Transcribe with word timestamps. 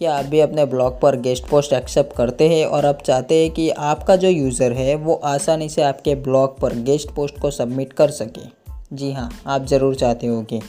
क्या 0.00 0.12
आप 0.14 0.24
भी 0.24 0.38
अपने 0.40 0.64
ब्लॉग 0.64 1.00
पर 1.00 1.16
गेस्ट 1.20 1.48
पोस्ट 1.48 1.72
एक्सेप्ट 1.72 2.16
करते 2.16 2.48
हैं 2.48 2.64
और 2.66 2.86
आप 2.86 3.02
चाहते 3.02 3.42
हैं 3.42 3.50
कि 3.50 3.68
आपका 3.70 4.14
जो 4.16 4.28
यूज़र 4.28 4.72
है 4.72 4.94
वो 4.96 5.14
आसानी 5.24 5.68
से 5.68 5.82
आपके 5.82 6.14
ब्लॉग 6.22 6.58
पर 6.60 6.74
गेस्ट 6.84 7.10
पोस्ट 7.14 7.40
को 7.40 7.50
सबमिट 7.50 7.92
कर 7.92 8.10
सके। 8.10 8.46
जी 8.92 9.10
हाँ 9.12 9.28
आप 9.46 9.66
ज़रूर 9.66 9.94
चाहते 9.94 10.26
होगे 10.26 10.60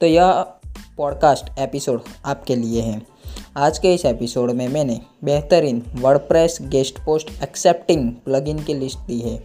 तो 0.00 0.06
यह 0.06 0.44
पॉडकास्ट 0.98 1.58
एपिसोड 1.58 2.02
आपके 2.24 2.56
लिए 2.56 2.82
है। 2.82 3.00
आज 3.56 3.78
के 3.78 3.94
इस 3.94 4.04
एपिसोड 4.04 4.50
में 4.50 4.66
मैंने 4.68 5.00
बेहतरीन 5.24 5.82
WordPress 5.96 6.58
guest 6.62 6.98
post 7.04 7.30
accepting 7.42 8.08
plugin 8.24 8.62
की 8.64 8.74
लिस्ट 8.74 9.06
दी 9.06 9.20
है, 9.20 9.38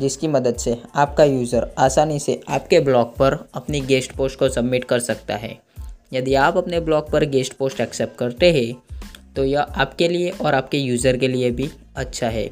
जिसकी 0.00 0.28
मदद 0.28 0.56
से 0.56 0.80
आपका 0.94 1.24
यूज़र 1.24 1.70
आसानी 1.78 2.18
से 2.18 2.40
आपके 2.48 2.80
ब्लॉग 2.82 3.16
पर 3.16 3.44
अपनी 3.54 3.80
गेस्ट 3.82 4.16
पोस्ट 4.16 4.38
को 4.38 4.48
सबमिट 4.50 4.84
कर 4.84 5.00
सकता 5.02 5.36
है। 5.36 5.58
यदि 6.12 6.34
आप 6.36 6.56
अपने 6.56 6.80
ब्लॉग 6.80 7.10
पर 7.10 7.24
गेस्ट 7.26 7.52
पोस्ट 7.52 7.80
एक्सेप्ट 7.80 8.18
करते 8.18 8.52
हैं 8.52 8.74
तो 9.36 9.44
यह 9.44 9.60
आपके 9.60 10.08
लिए 10.08 10.30
और 10.30 10.54
आपके 10.54 10.78
यूज़र 10.78 11.16
के 11.16 11.28
लिए 11.28 11.50
भी 11.50 11.68
अच्छा 11.96 12.28
है। 12.28 12.50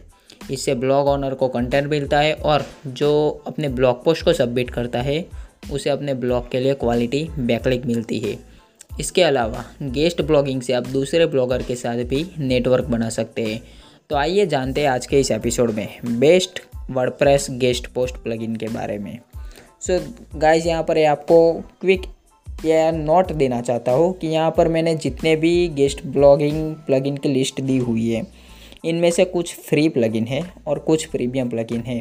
इससे 0.51 0.75
ब्लॉग 0.75 1.09
ऑनर 1.09 1.35
को 1.35 1.49
कंटेंट 1.49 1.87
मिलता 1.89 2.21
है 2.21 2.33
और 2.35 2.65
जो 2.87 3.43
अपने 3.47 3.69
ब्लॉग 3.71 4.03
पोस्ट 4.05 4.25
को 4.25 4.33
सबमिट 4.33 4.71
करता 4.71 5.01
है, 5.01 5.25
उसे 5.73 5.91
अपने 5.91 6.15
ब्लॉग 6.15 6.51
के 6.51 6.61
लिए 6.61 6.75
क्वालिटी 6.75 7.23
बैकलिक 7.39 7.85
मिलती 7.87 8.19
है। 8.19 8.37
इसके 9.01 9.23
अलावा, 9.23 9.65
गेस्ट 9.83 10.23
ब्लॉगिंग 10.23 10.63
से 10.63 10.73
आप 10.73 10.87
दूसरे 10.89 11.27
ब्लॉगर 11.27 11.63
के 11.63 11.75
साथ 11.75 12.05
भी 12.05 12.27
नेटवर्क 12.39 12.85
बना 12.87 13.09
सकते 13.11 13.45
हैं। 13.45 13.63
तो 14.11 14.17
आइए 14.17 14.47
जानते 14.47 14.81
हैं 14.81 14.89
आज 14.89 15.07
के 15.07 15.21
इस 15.21 15.31
एपिसोड 15.31 15.71
में 15.71 16.19
best 16.21 16.61
WordPress 16.91 17.47
guest 17.53 17.87
post 17.87 18.17
plugin 18.17 18.57
के 18.57 18.69
बारे 18.69 18.99
में। 18.99 19.19
सो 19.81 19.99
गाइज़ 20.37 20.69
यहाँ 20.69 20.83
पर 20.83 21.05
आपको 21.05 21.53
क्विक 21.81 22.03
या 22.65 22.91
नोट 22.91 23.33
देना 23.33 23.61
चाहता 23.61 23.93
हूँ 23.93 24.13
कि 24.13 24.27
यहाँ 24.27 24.51
पर 24.51 24.69
मैंने 24.69 24.95
जितने 24.95 25.35
भी 25.37 25.69
गेस्ट 25.69 26.05
ब्लॉगिंग 26.07 26.75
प्लगइन 26.77 27.17
की 27.17 27.29
लिस्ट 27.29 27.61
दी 27.61 27.79
हुई 27.79 28.09
है 28.11 28.27
इनमें 28.85 29.11
से 29.11 29.25
कुछ 29.25 29.55
फ्री 29.59 29.89
प्लगइन 29.89 30.25
है 30.27 30.43
और 30.67 30.79
कुछ 30.79 31.05
प्रीमियम 31.07 31.49
प्लगइन 31.49 31.81
है। 31.81 31.99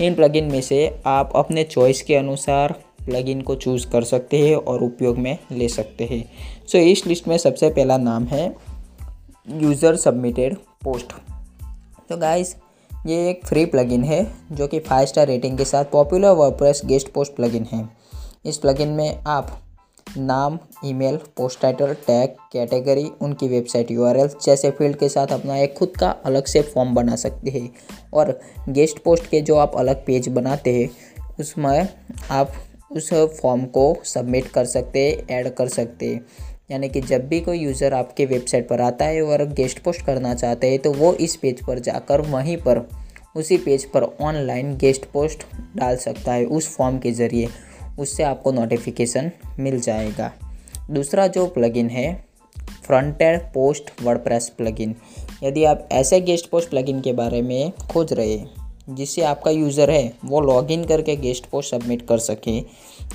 इन 0.00 0.14
प्लगइन 0.14 0.44
में 0.44 0.60
से 0.60 0.78
आप 1.06 1.32
अपने 1.36 1.64
चॉइस 1.64 2.02
के 2.02 2.14
अनुसार 2.14 2.72
प्लगइन 3.06 3.40
को 3.40 3.54
चूज़ 3.54 3.86
कर 3.90 4.04
सकते 4.04 4.38
हैं 4.38 4.56
और 4.56 4.82
उपयोग 4.82 5.18
में 5.18 5.38
ले 5.52 5.68
सकते 5.68 6.04
हैं। 6.04 6.22
सो 6.66 6.78
so, 6.78 6.84
इस 6.84 7.06
लिस्ट 7.06 7.28
में 7.28 7.36
सबसे 7.38 7.70
पहला 7.70 7.96
नाम 7.98 8.24
है 8.24 8.44
यूज़र 9.62 9.96
सबमिटेड 9.96 10.54
पोस्ट 10.84 11.12
तो 12.08 12.16
गाइस 12.16 12.54
ये 12.90 13.28
एक 13.30 13.46
फ्री 13.46 13.64
प्लगइन 13.64 14.04
है 14.04 14.26
जो 14.52 14.66
कि 14.66 14.78
फाइव 14.80 15.06
स्टार 15.06 15.26
रेटिंग 15.26 15.58
के 15.58 15.64
साथ 15.64 15.84
popular 15.84 16.30
WordPress 16.34 16.82
guest 16.84 17.12
post 17.12 17.32
plugin 17.32 17.66
है। 17.72 17.88
इस 18.46 18.58
प्लगइन 18.58 18.88
में 18.88 19.22
आप 19.26 19.58
नाम, 20.16 20.58
email, 20.84 21.16
post 21.36 21.60
title, 21.60 21.92
tag, 22.06 22.30
category, 22.52 23.04
उनकी 23.22 23.48
वेबसाइट 23.48 23.90
यूआरएल 23.90 24.28
जैसे 24.44 24.70
फ़ील्ड 24.70 24.96
के 24.96 25.08
साथ 25.08 25.32
अपना 25.32 25.56
एक 25.56 25.74
खुद 25.74 25.96
का 25.96 26.10
अलग 26.24 26.44
से 26.44 26.62
फॉर्म 26.64 26.94
बना 26.94 27.16
सकते 27.16 27.50
हैं। 27.50 27.70
और 28.14 28.38
गेस्ट 28.68 28.98
पोस्ट 28.98 29.26
के 29.30 29.40
जो 29.40 29.56
आप 29.56 29.76
अलग 29.76 30.04
पेज 30.06 30.28
बनाते 30.28 30.74
हैं, 30.74 30.90
उसमें 31.40 31.88
आप 32.30 32.52
उस 32.92 33.12
फॉर्म 33.42 33.64
को 33.66 33.94
सबमिट 34.04 34.48
कर 34.48 34.64
सकते 34.66 35.06
हैं, 35.06 35.26
ऐड 35.30 35.54
कर 35.54 35.68
सकते 35.68 36.06
हैं। 36.06 36.26
यानी 36.70 36.88
कि 36.88 37.00
जब 37.00 37.28
भी 37.28 37.40
कोई 37.40 37.58
यूज़र 37.58 37.94
आपके 37.94 38.26
वेबसाइट 38.26 38.68
पर 38.68 38.80
आता 38.80 39.04
है 39.04 39.22
और 39.22 39.44
गेस्ट 39.52 39.82
पोस्ट 39.82 40.04
करना 40.06 40.34
चाहते 40.34 40.70
हैं 40.70 40.78
तो 40.78 40.92
वो 40.92 41.12
इस 41.14 41.36
पेज 41.36 41.64
पर 41.66 41.78
जाकर 41.78 42.20
वहीं 42.20 42.56
पर, 42.56 42.86
उसी 43.36 43.56
पेज 43.56 43.84
पर 43.84 44.02
ऑनलाइन 44.20 44.76
गेस्ट 44.76 45.04
पोस्ट 45.12 45.46
डाल 45.76 45.96
सकता 45.98 46.32
है 46.32 46.44
उस 46.46 46.74
फॉर्म 46.76 46.98
के 46.98 47.12
ज़रिए। 47.12 47.48
उससे 48.00 48.22
आपको 48.22 48.52
नोटिफिकेशन 48.52 49.30
मिल 49.58 49.80
जाएगा। 49.80 50.32
दूसरा 50.90 51.26
जो 51.28 51.46
प्लगइन 51.48 51.88
है 51.90 52.12
फ्रंटेड 52.86 53.40
पोस्ट 53.54 53.90
वर्डप्रेस 54.02 54.48
प्लगइन 54.58 54.94
यदि 55.42 55.64
आप 55.64 55.88
ऐसे 55.92 56.20
गेस्ट 56.20 56.48
पोस्ट 56.50 56.70
प्लगइन 56.70 57.00
के 57.00 57.12
बारे 57.14 57.42
में 57.42 57.72
खोज 57.92 58.12
रहे 58.12 58.32
हैं 58.32 58.58
जिससे 58.88 59.22
आपका 59.22 59.50
यूज़र 59.50 59.90
है, 59.90 60.12
वो 60.24 60.40
लॉगिन 60.40 60.84
करके 60.84 61.14
गेस्ट 61.16 61.46
पोस्ट 61.46 61.70
सबमिट 61.70 62.06
कर 62.06 62.18
सके 62.18 62.60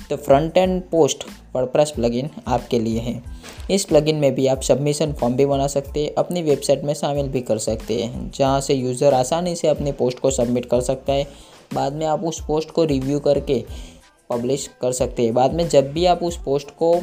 तो 0.08 0.16
front 0.16 0.56
end 0.58 0.80
post 0.82 1.24
WordPress 1.54 1.90
plugin 1.90 2.30
आपके 2.48 2.78
लिए 2.78 3.00
है। 3.00 3.22
इस 3.70 3.84
प्लगइन 3.84 4.16
में 4.16 4.34
भी 4.34 4.46
आप 4.46 4.60
सबमिशन 4.62 5.12
फॉर्म 5.12 5.36
भी 5.36 5.46
बना 5.46 5.66
सकते 5.66 6.04
हैं 6.04 6.14
अपनी 6.14 6.42
वेबसाइट 6.42 6.84
में 6.84 6.92
शामिल 6.94 7.28
भी 7.28 7.40
कर 7.40 7.58
सकते 7.58 7.94
हैं, 7.94 8.30
जहाँ 8.30 8.60
से 8.60 8.74
यूज़र 8.74 9.14
आसानी 9.14 9.54
से 9.56 9.68
अपनी 9.68 9.92
पोस्ट 9.92 10.18
को 10.18 10.30
सबमिट 10.30 10.66
कर 10.66 10.80
सकता 10.82 11.12
है। 11.12 11.26
बाद 11.74 11.92
में 11.92 12.06
आप 12.06 12.24
उस 12.24 12.40
पोस्ट 12.46 12.70
को 12.70 12.84
रिव्यू 12.84 13.18
करके 13.20 13.64
पब्लिश 14.30 14.68
कर 14.80 14.92
सकते 14.92 15.24
हैं। 15.24 15.34
बाद 15.34 15.54
में 15.54 15.68
जब 15.68 15.92
भी 15.92 16.04
आप 16.06 16.22
उस 16.22 16.36
पोस्ट 16.44 16.70
को 16.72 16.94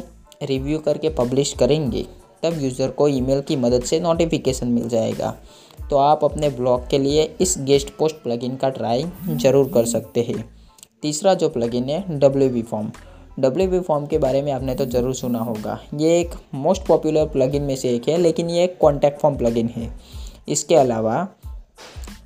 रिव्यू 0.44 0.80
करके 0.80 1.10
पब्लिश 1.12 1.54
करेंगे, 1.54 2.06
तब 2.44 2.62
यूज़र 2.62 2.90
को 2.90 3.08
ईमेल 3.08 3.42
की 3.42 3.56
मदद 3.58 3.84
से 3.84 4.00
नोटिफिकेशन 4.00 4.68
मिल 4.70 4.88
जाएगा। 4.90 5.36
तो 5.90 5.98
आप 5.98 6.24
अपने 6.24 6.50
ब्लॉग 6.52 6.88
के 6.90 6.98
लिए 6.98 7.24
इस 7.42 7.56
गेस्ट 7.60 7.90
पोस्ट 7.98 8.16
प्लगइन 8.16 8.56
का 8.56 8.70
ट्राई 8.70 9.06
ज़रूर 9.28 9.70
कर 9.74 9.86
सकते 9.86 10.22
हैं। 10.22 10.44
तीसरा 11.04 11.34
जो 11.34 11.50
प्लगइन 11.50 11.90
है 11.90 12.20
W 12.20 12.50
B 12.50 12.62
form 12.64 12.92
W 13.40 13.68
B 13.70 13.80
form 13.80 14.06
के 14.06 14.18
बारे 14.18 14.42
में 14.42 14.52
आपने 14.52 14.76
तो 14.76 14.86
ज़रूर 14.86 15.14
सुना 15.16 15.40
होगा। 15.40 15.80
ये 15.94 16.20
एक 16.20 16.36
मोस्ट 16.56 16.86
पॉपुलर 16.88 17.26
प्लगइन 17.28 17.64
में 17.64 17.76
से 17.76 17.90
एक 17.90 18.08
है, 18.10 18.18
लेकिन 18.18 18.50
ये 18.50 18.64
एक 18.64 18.78
कॉन्टैक्ट 18.78 19.22
फॉर्म 19.22 19.38
प्लगइन 19.38 19.70
है। 19.76 19.92
इसके 20.48 20.76
अलावा 20.76 21.28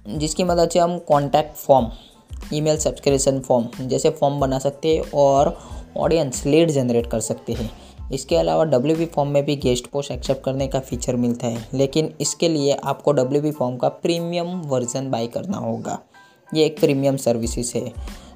जिसकी 0.10 0.44
मदद 0.44 0.70
से 0.70 0.80
हम 0.80 0.98
contact 1.08 1.56
form 1.58 1.86
email 2.54 2.78
subscription 2.78 3.40
form, 3.40 3.88
जैसे 3.88 4.10
फॉर्म 4.12 4.40
बना 4.40 4.60
सकते 4.60 4.96
हैं 4.96 5.12
और 5.16 5.58
ऑडियंस 5.98 6.46
लीड 6.46 6.72
जनरेट 6.72 7.08
कर 7.08 7.20
सकते 7.22 7.54
हैं। 7.54 7.70
इसके 8.14 8.36
अलावा 8.36 8.64
डब्ल्यू 8.66 9.06
फॉर्म 9.06 9.30
में 9.30 9.44
भी 9.46 9.56
गेस्ट 9.58 9.88
पोस्ट 9.88 10.12
एक्सेप्ट 10.12 10.44
करने 10.44 10.68
का 10.68 10.80
फीचर 10.82 11.16
मिलता 11.16 11.48
है, 11.48 11.68
लेकिन 11.74 12.14
इसके 12.22 12.50
लिए 12.50 12.78
आपको 12.84 13.12
डब्ल्यू 13.14 13.52
फॉर्म 13.52 13.76
का 13.78 13.90
प्रीमियम 13.90 14.62
वर्जन 14.68 15.10
बाई 15.12 15.28
करना 15.28 15.58
होगा। 15.58 16.00
ये 16.50 16.66
एक 16.66 16.80
प्रीमियम 16.80 17.18
सर्विसेज़ 17.18 17.78
है। 17.78 17.92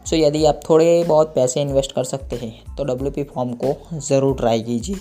सो 0.06 0.16
यदि 0.16 0.44
आप 0.46 0.60
थोड़े 0.70 1.04
बहुत 1.04 1.34
पैसे 1.36 1.62
इन्वेस्ट 1.62 1.92
कर 1.92 2.04
सकते 2.04 2.36
हैं 2.36 2.76
तो 2.76 2.84
डब्ल्यू 2.84 3.12
पी 3.12 3.24
फॉर्म 3.26 3.54
को 3.56 4.00
ज़रूर 4.00 4.36
ट्राई 4.38 4.62
कीजिए। 4.62 4.96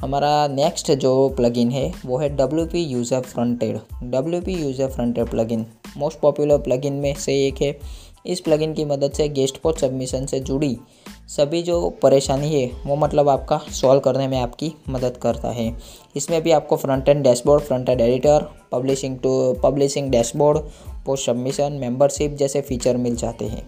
हमारा 0.00 0.46
नेक्स्ट 0.48 0.90
जो 0.92 1.28
प्लगइन 1.36 1.70
है, 1.70 1.92
वो 2.06 2.18
है 2.18 2.28
W 2.36 2.64
P 2.66 2.82
user 2.82 3.20
frontend 3.22 3.78
W 4.04 4.40
P 4.40 4.52
user 4.54 4.88
frontend 4.88 5.28
plugin 5.30 5.66
most 5.96 6.20
popular 6.20 6.58
plugin 6.58 6.92
में 6.94 7.14
से 7.16 7.34
एक 7.46 7.60
है। 7.62 7.72
इस 8.24 8.40
प्लगइन 8.40 8.74
की 8.74 8.84
मदद 8.84 9.12
से 9.12 9.28
गेस्ट 9.28 9.58
पोस्ट 9.58 9.80
सबमिशन 9.80 10.26
से 10.26 10.40
जुड़ी 10.40 10.76
सभी 11.28 11.62
जो 11.62 11.88
परेशानी 12.02 12.52
है, 12.54 12.66
वो 12.86 12.96
मतलब 12.96 13.28
आपका 13.28 13.58
सॉल्व 13.70 14.00
करने 14.00 14.26
में 14.28 14.38
आपकी 14.38 14.72
मदद 14.88 15.16
करता 15.16 15.48
है। 15.48 15.76
इसमें 16.16 16.40
भी 16.42 16.50
आपको 16.50 16.76
front 16.76 17.08
end 17.08 17.22
dashboard 17.24 17.62
front 17.62 17.88
end 17.88 18.00
editor 18.00 18.46
publishing 18.72 19.18
to 19.18 19.52
publishing 19.62 20.10
dashboard 20.10 20.58
post 21.06 21.26
submission 21.26 21.72
membership 21.72 22.36
जैसे 22.36 22.60
फीचर 22.60 22.96
मिल 22.96 23.16
जाते 23.16 23.44
हैं। 23.44 23.62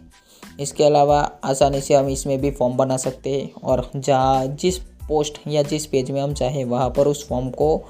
इसके 0.60 0.84
अलावा 0.84 1.20
आसानी 1.44 1.80
से 1.80 1.94
हम 1.94 2.08
इसमें 2.08 2.40
भी 2.40 2.50
फॉर्म 2.50 2.76
बना 2.76 2.96
सकते 2.96 3.30
हैं 3.30 3.52
और 3.64 3.88
जहाँ 3.96 4.46
जिस 4.46 4.78
पोस्ट 5.08 5.38
या 5.48 5.62
जिस 5.62 5.86
पेज 5.86 6.10
में 6.10 6.20
हम 6.20 6.34
चाहें, 6.34 6.64
वहाँ 6.64 6.90
पर 6.90 7.08
उस 7.08 7.26
फॉर्म 7.28 7.50
को 7.50 7.82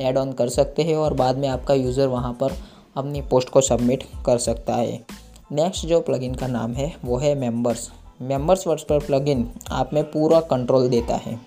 ऐड 0.00 0.18
ऑन 0.18 0.32
कर 0.32 0.48
सकते 0.48 0.82
हैं 0.82 0.96
और 0.96 1.14
बाद 1.14 1.38
में 1.38 1.48
आपका 1.48 1.74
यूज़र 1.74 2.06
वहाँ 2.06 2.32
पर 2.32 2.56
अपनी 2.96 3.20
पोस्ट 3.22 3.48
को 3.48 3.60
सबमिट 3.60 4.04
कर 4.26 4.38
सकता 4.38 4.74
है। 4.74 5.23
नेक्स्ट 5.54 5.86
जो 5.86 6.00
प्लगइन 6.00 6.34
का 6.34 6.46
नाम 6.46 6.72
है, 6.72 6.92
वो 7.04 7.16
है 7.16 7.34
मेंबर्स 7.34 7.88
मेंबर्स 8.22 8.66
वर्ड्स 8.66 8.82
पर 8.82 8.98
प्लगइन 8.98 9.46
आप 9.70 9.90
में 9.94 10.02
पूरा 10.04 10.40
कंट्रोल 10.42 10.88
देता 10.88 11.16
है। 11.16 11.38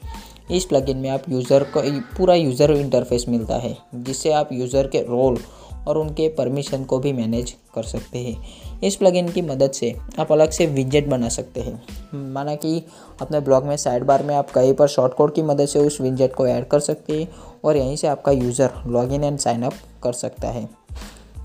इस 0.51 0.65
प्लगइन 0.65 0.97
में 0.97 1.09
आप 1.09 1.23
यूज़र 1.29 1.63
को, 1.63 1.81
पूरा 2.17 2.35
यूज़र 2.35 2.71
इंटरफेस 2.71 3.25
मिलता 3.29 3.55
है, 3.55 3.75
जिससे 3.95 4.31
आप 4.31 4.53
यूज़र 4.53 4.87
के 4.87 5.01
रोल 5.01 5.39
और 5.87 5.97
उनके 5.97 6.29
परमिशन 6.29 6.83
को 6.83 6.99
भी 6.99 7.13
मैनेज 7.13 7.53
कर 7.75 7.83
सकते 7.83 8.19
हैं। 8.19 8.79
इस 8.83 8.95
प्लगइन 8.95 9.29
की 9.29 9.41
मदद 9.41 9.71
से 9.71 9.93
आप 10.19 10.31
अलग 10.31 10.51
से 10.51 10.65
विजेट 10.67 11.07
बना 11.07 11.29
सकते 11.29 11.61
हैं। 11.61 12.31
माना 12.33 12.55
कि 12.55 12.81
अपने 13.21 13.39
ब्लॉग 13.39 13.65
में 13.65 13.77
साइड 13.77 14.03
बार 14.03 14.23
में 14.23 14.35
आप 14.35 14.51
कहीं 14.51 14.73
पर 14.73 14.87
शॉर्ट 14.87 15.13
कोड 15.13 15.35
की 15.35 15.41
मदद 15.43 15.65
से 15.65 15.79
उस 15.79 16.01
विजेट 16.01 16.35
को 16.35 16.47
ऐड 16.47 16.67
कर 16.67 16.79
सकते 16.79 17.19
हैं 17.19 17.27
और 17.65 17.77
यहीं 17.77 17.95
से 17.95 18.07
आपका 18.07 18.31
user 18.31 18.83
login 18.87 19.23
and 19.23 19.39
sign 19.39 19.63
up 19.63 19.73
कर 20.03 20.13
सकता 20.13 20.47
है। 20.49 20.86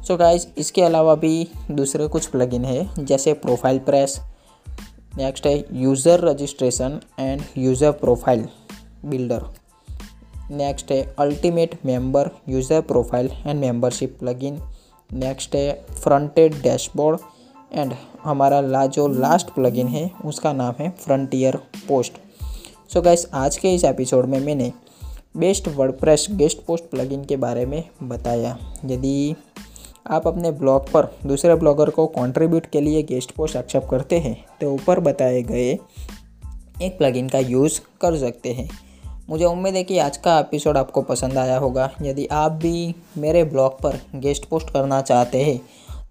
सो 0.02 0.16
so 0.16 0.58
इसके 0.58 0.82
अलावा 0.82 1.14
भी 1.14 1.48
दूसरे 1.70 2.06
कुछ 2.08 2.26
प्लगइन 2.26 2.64
है, 2.64 3.04
जैसे 3.04 3.32
प्रोफ़ाइल 3.32 3.78
प्रेस 3.78 4.18
नेक्स्ट 5.18 5.46
है 5.46 5.64
user 5.72 6.20
registration 6.20 7.00
and 7.20 7.42
user 7.58 7.90
profile 7.92 8.46
builder 9.04 9.44
next 10.50 10.90
है 10.92 11.02
ultimate 11.18 11.78
member 11.86 12.30
user 12.48 12.80
profile 12.80 13.30
and 13.46 13.60
membership 13.60 14.16
plugin 14.20 14.58
next 15.10 15.54
है 15.54 15.72
फ्रंटेड 16.02 16.60
डैशबोर्ड 16.62 17.20
एंड 17.72 17.92
हमारा 18.24 18.60
ला, 18.60 18.86
जो 18.86 19.06
लास्ट 19.08 19.50
प्लगइन 19.50 19.88
है, 19.88 20.10
उसका 20.24 20.52
नाम 20.52 20.74
है 20.78 20.90
फ्रंटियर 20.98 21.56
पोस्ट 21.88 22.18
सो 22.92 23.02
गाइस 23.02 23.26
आज 23.34 23.56
के 23.56 23.74
इस 23.74 23.84
एपिसोड 23.84 24.26
में 24.26 24.38
मैंने 24.40 24.72
best 25.36 25.68
WordPress 25.68 26.26
guest 26.30 26.64
post 26.66 26.84
plugin 26.84 27.24
के 27.24 27.36
बारे 27.36 27.64
में 27.66 27.82
बताया। 28.02 28.56
यदि 28.86 29.34
आप 30.06 30.26
अपने 30.26 30.50
ब्लॉग 30.50 30.90
पर 30.90 31.06
दूसरे 31.26 31.54
ब्लॉगर 31.54 31.90
को 31.90 32.06
कंट्रीब्यूट 32.06 32.66
के 32.66 32.80
लिए 32.80 33.02
गेस्ट 33.02 33.30
पोस्ट 33.30 33.56
एक्सेप्ट 33.56 33.90
करते 33.90 34.18
हैं 34.18 34.44
तो 34.60 34.72
ऊपर 34.72 35.00
बताए 35.00 35.42
गए 35.42 35.78
एक 36.82 36.98
प्लगइन 36.98 37.28
का 37.28 37.38
यूज़ 37.38 37.80
कर 38.00 38.16
सकते 38.16 38.52
हैं। 38.52 38.68
मुझे 39.30 39.44
उम्मीद 39.44 39.74
है 39.74 39.84
कि 39.84 39.98
आज 39.98 40.16
का 40.16 40.38
एपिसोड 40.38 40.76
आपको 40.76 41.02
पसंद 41.02 41.38
आया 41.38 41.58
होगा। 41.58 41.90
यदि 42.02 42.26
आप 42.26 42.52
भी 42.52 42.94
मेरे 43.18 43.44
ब्लॉग 43.44 43.80
पर 43.80 44.00
गेस्ट 44.14 44.44
पोस्ट 44.44 44.70
करना 44.70 45.00
चाहते 45.02 45.42
हैं 45.42 45.60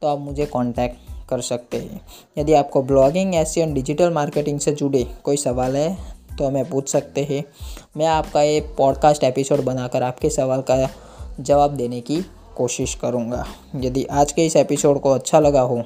तो 0.02 0.08
आप 0.08 0.20
मुझे 0.20 0.46
कांटेक्ट 0.46 1.28
कर 1.30 1.42
सकते 1.42 1.78
हैं। 1.78 2.02
यदि 2.38 2.54
आपको 2.54 2.84
ब्लॉगिंग 2.84 3.36
ऐसी 3.36 3.66
डिजिटल 3.66 4.14
मार्केटिंग 4.14 4.60
से 4.60 4.72
जुड़े 4.72 5.08
कोई 5.24 5.38
सवाल 5.38 5.76
है 5.76 5.98
तो 6.38 6.48
हमें 6.48 6.70
पूछ 6.70 6.90
सकते 6.90 7.24
हैं। 7.24 7.44
मैं 7.98 8.06
आपका 8.06 8.42
ये 8.42 8.60
पॉडकास्ट 8.78 9.24
एपिसोड 9.24 9.62
बनाकर 9.62 10.04
आपके 10.04 10.30
सवाल 10.30 10.62
का 10.62 10.90
जवाब 11.40 11.72
देने 11.72 12.02
की 12.02 12.26
कोशिश 12.57 12.94
करूँगा। 12.95 13.45
यदि 13.75 14.03
आज 14.12 14.31
के 14.31 14.45
इस 14.45 14.56
एपिसोड 14.56 15.00
को 15.00 15.12
अच्छा 15.12 15.39
लगा 15.39 15.62
हो 15.62 15.81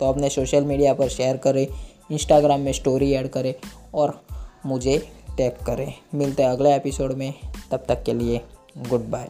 तो 0.00 0.06
अपने 0.06 0.28
सोशल 0.28 0.64
मीडिया 0.64 0.94
पर 0.94 1.08
शेयर 1.08 1.36
करें 1.36 1.66
इंस्टाग्राम 2.12 2.60
में 2.60 2.72
स्टोरी 2.72 3.12
ऐड 3.12 3.28
करें 3.28 3.54
और 3.94 4.20
मुझे 4.66 4.98
टैग 5.36 5.64
करें। 5.66 5.92
मिलते 6.14 6.42
हैं 6.42 6.50
अगले 6.50 6.74
एपिसोड 6.74 7.12
में, 7.12 7.32
तब 7.70 7.84
तक 7.88 8.02
के 8.02 8.12
लिए 8.12 8.40
गुड 8.90 9.08
बाय 9.10 9.28